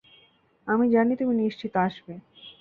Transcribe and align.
আমি 0.67 0.85
জানি 0.89 1.13
তুমি 1.15 1.33
নিশ্চিত 1.35 1.73
আসবে। 1.85 2.13